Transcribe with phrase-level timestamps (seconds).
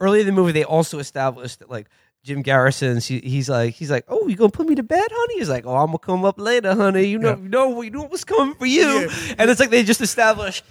[0.00, 1.88] early in the movie they also established that like
[2.22, 5.34] Jim Garrison's he, he's like he's like oh you gonna put me to bed honey
[5.38, 7.36] he's like oh I'm gonna come up later honey you know Yeah.
[7.42, 9.08] you know you know what's coming for you
[9.38, 10.64] and it's like they just established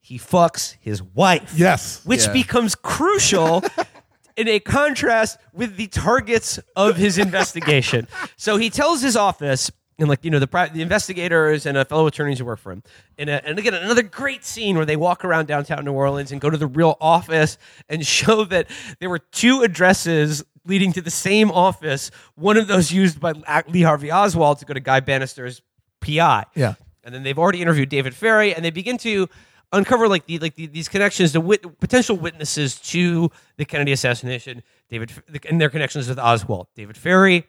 [0.00, 2.00] he fucks his wife Yes.
[2.04, 2.32] which Yeah.
[2.32, 3.62] becomes crucial
[4.36, 8.06] in a contrast with the targets of his investigation.
[8.36, 12.06] so he tells his office, and like you know, the the investigators and a fellow
[12.06, 12.82] attorneys who work for him,
[13.18, 16.40] and uh, and again another great scene where they walk around downtown New Orleans and
[16.40, 17.58] go to the real office
[17.88, 18.68] and show that
[19.00, 22.10] there were two addresses leading to the same office.
[22.34, 23.32] One of those used by
[23.68, 25.62] Lee Harvey Oswald to go to Guy Banister's
[26.00, 26.44] PI.
[26.54, 26.74] Yeah.
[27.04, 29.28] And then they've already interviewed David Ferrie, and they begin to
[29.72, 34.62] uncover like the like the, these connections to wit- potential witnesses to the Kennedy assassination.
[34.88, 35.12] David
[35.48, 37.46] and their connections with Oswald, David Ferrie,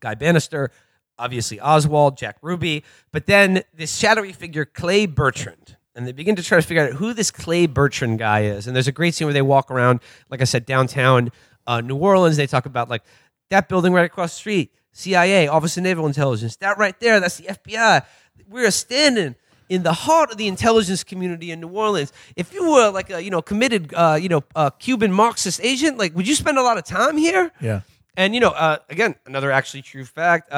[0.00, 0.70] Guy Banister,
[1.18, 5.76] obviously Oswald, Jack Ruby, but then this shadowy figure Clay Bertrand.
[5.94, 8.66] And they begin to try to figure out who this Clay Bertrand guy is.
[8.66, 11.30] And there's a great scene where they walk around, like I said, downtown
[11.66, 12.36] uh, New Orleans.
[12.36, 13.02] They talk about like
[13.50, 16.56] that building right across the street, CIA, Office of Naval Intelligence.
[16.56, 18.04] That right there, that's the FBI.
[18.48, 19.34] We're standing
[19.68, 22.12] in the heart of the intelligence community in New Orleans.
[22.36, 25.98] If you were like a you know committed uh, you know uh, Cuban Marxist agent,
[25.98, 27.50] like would you spend a lot of time here?
[27.60, 27.82] Yeah.
[28.16, 30.52] And you know, uh, again, another actually true fact.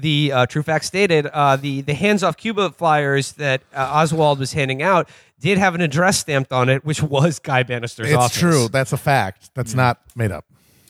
[0.00, 4.38] The uh, true fact stated uh, the the hands off Cuba flyers that uh, Oswald
[4.38, 5.08] was handing out
[5.40, 8.36] did have an address stamped on it, which was Guy Banister's office.
[8.36, 8.56] It's office.
[8.58, 8.68] true.
[8.68, 9.50] That's a fact.
[9.54, 10.44] That's not made up.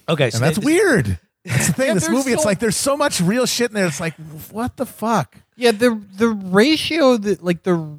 [0.08, 1.18] Okay, so And that's they- weird.
[1.44, 1.86] That's the thing.
[1.88, 3.86] Yeah, this there's movie, it's like there's so much real shit in there.
[3.86, 4.14] It's like,
[4.50, 5.36] what the fuck?
[5.56, 7.98] Yeah, the the ratio that like the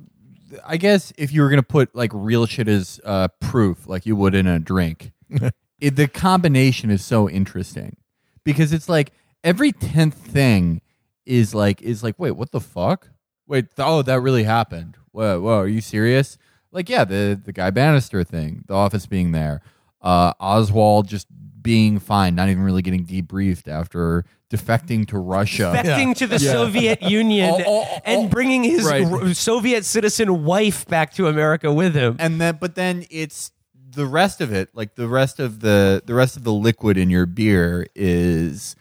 [0.65, 4.15] I guess if you were gonna put like real shit as uh, proof, like you
[4.15, 5.11] would in a drink,
[5.79, 7.97] it, the combination is so interesting
[8.43, 9.11] because it's like
[9.43, 10.81] every tenth thing
[11.29, 13.07] is like is like wait what the fuck?
[13.47, 14.97] Wait th- oh that really happened.
[15.11, 16.37] Whoa whoa are you serious?
[16.71, 19.61] Like yeah the the Guy Banister thing the office being there
[20.01, 21.27] uh, Oswald just
[21.61, 25.71] being fine not even really getting debriefed after defecting to Russia.
[25.83, 29.05] Defecting to the Soviet Union Oh, oh, oh, and bringing his right.
[29.05, 32.15] r- Soviet citizen wife back to America with him.
[32.19, 33.51] and then but then it's
[33.91, 37.09] the rest of it like the rest of the the rest of the liquid in
[37.09, 38.75] your beer is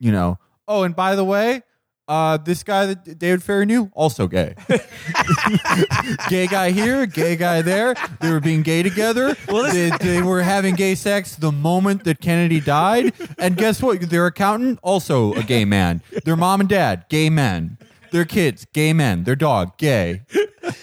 [0.00, 0.38] you know
[0.68, 1.62] oh and by the way
[2.08, 4.54] uh this guy that David Ferrie knew also gay.
[6.28, 7.94] Gay guy here gay guy there.
[8.20, 9.34] They were being gay together.
[9.46, 13.12] They, they were having gay sex the moment that kennedy died.
[13.38, 14.00] And guess what?
[14.10, 16.02] Their accountant also a gay man.
[16.24, 17.78] Their mom and dad gay men.
[18.10, 19.24] Their kids gay men.
[19.24, 20.22] Their dog gay.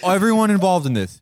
[0.04, 1.22] Everyone involved in this